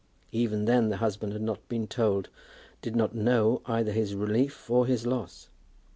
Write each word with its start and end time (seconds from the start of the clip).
Even 0.31 0.65
then 0.65 0.89
the 0.89 0.97
husband 0.97 1.31
had 1.31 1.43
not 1.43 1.69
been 1.69 1.85
told, 1.85 2.29
did 2.81 2.95
not 2.95 3.13
know 3.13 3.61
either 3.67 3.91
his 3.91 4.15
relief 4.15 4.67
or 4.67 4.87
his 4.87 5.05
loss. 5.05 5.49